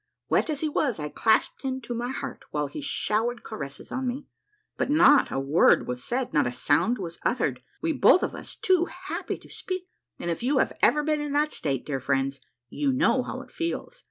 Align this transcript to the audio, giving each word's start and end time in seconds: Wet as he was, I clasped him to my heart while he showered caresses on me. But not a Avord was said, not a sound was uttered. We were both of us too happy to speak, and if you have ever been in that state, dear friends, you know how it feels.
Wet 0.29 0.49
as 0.49 0.61
he 0.61 0.67
was, 0.67 0.97
I 0.99 1.09
clasped 1.09 1.61
him 1.61 1.79
to 1.81 1.93
my 1.93 2.09
heart 2.09 2.43
while 2.49 2.65
he 2.65 2.81
showered 2.81 3.43
caresses 3.43 3.91
on 3.91 4.07
me. 4.07 4.25
But 4.75 4.89
not 4.89 5.29
a 5.29 5.35
Avord 5.35 5.85
was 5.85 6.03
said, 6.03 6.33
not 6.33 6.47
a 6.47 6.51
sound 6.51 6.97
was 6.97 7.19
uttered. 7.21 7.61
We 7.83 7.93
were 7.93 7.99
both 7.99 8.23
of 8.23 8.33
us 8.33 8.55
too 8.55 8.85
happy 8.85 9.37
to 9.37 9.49
speak, 9.51 9.87
and 10.17 10.31
if 10.31 10.41
you 10.41 10.57
have 10.57 10.73
ever 10.81 11.03
been 11.03 11.21
in 11.21 11.33
that 11.33 11.53
state, 11.53 11.85
dear 11.85 11.99
friends, 11.99 12.41
you 12.67 12.91
know 12.91 13.21
how 13.21 13.41
it 13.41 13.51
feels. 13.51 13.99